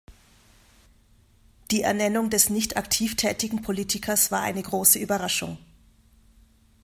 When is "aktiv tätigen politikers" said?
2.75-4.31